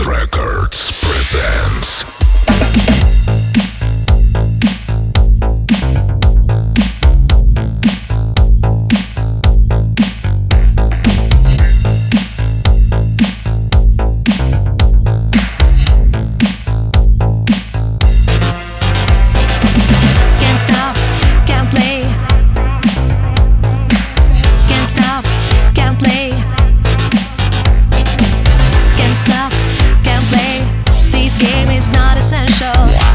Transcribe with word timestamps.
Records 0.00 0.90
presents 1.02 2.02
game 31.46 31.70
is 31.70 31.88
not 31.88 32.16
essential. 32.16 33.11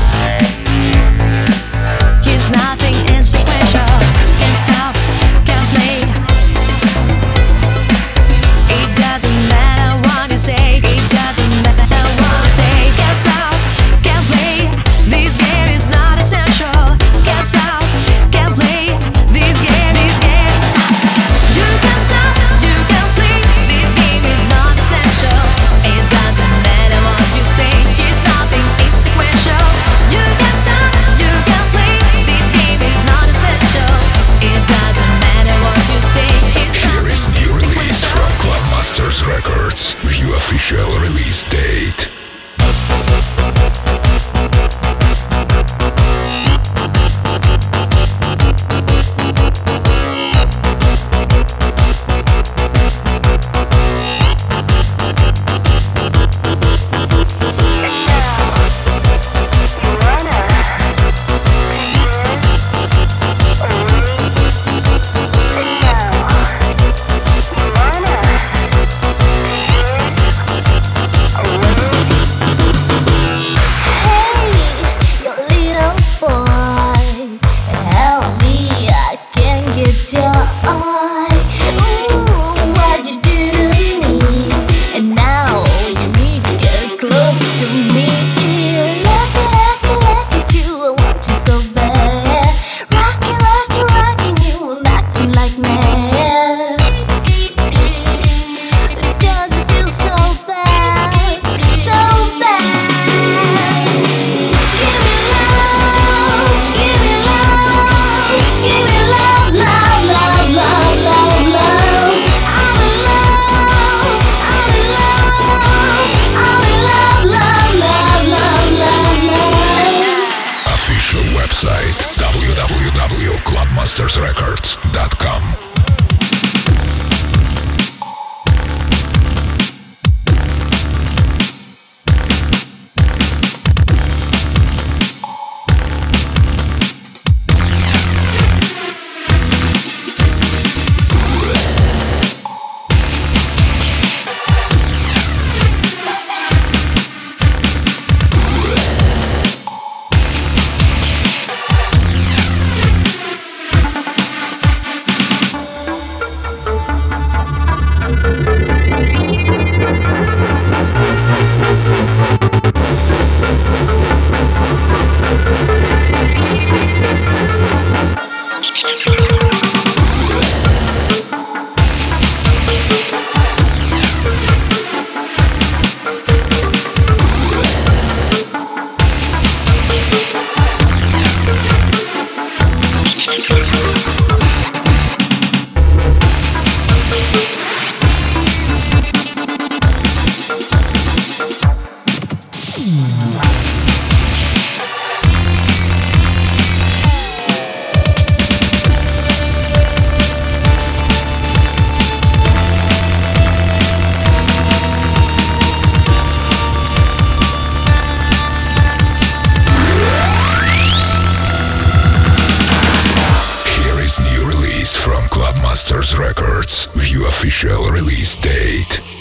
Records, 216.16 216.86
view 216.96 217.28
official 217.28 217.90
release 217.90 218.36
date. 218.36 219.17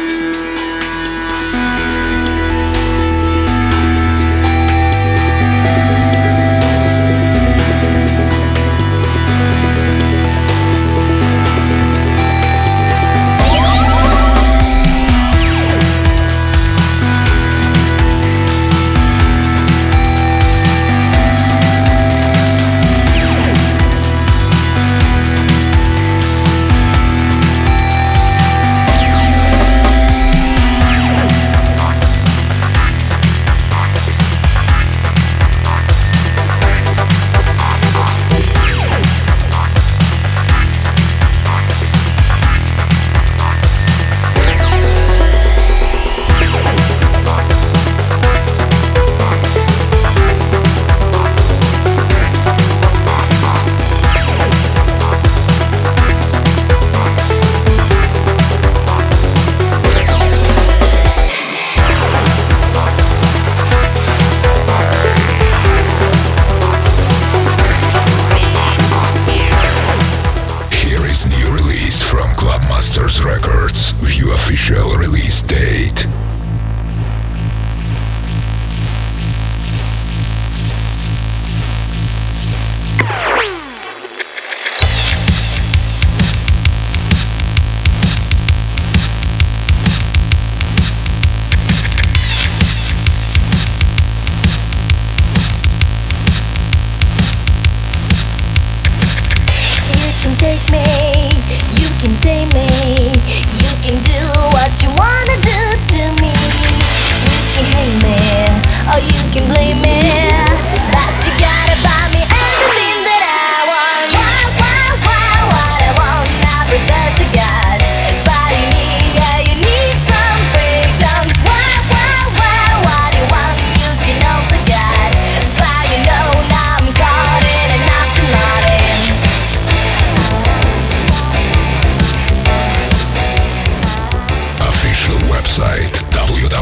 can 102.03 102.15
tame 102.19 102.49
me. 102.49 102.67
You 103.63 103.71
can 103.81 103.95
do 104.03 104.19
what 104.51 104.71
you 104.83 104.89
wanna 104.89 105.37
do 105.39 105.59
to 105.93 106.21
me. 106.21 106.33
You 107.23 107.39
can 107.55 107.65
hate 107.71 107.97
me 108.03 108.17
Or 108.91 108.99
you 108.99 109.31
can 109.31 109.47
blame 109.53 109.81
me. 109.81 110.22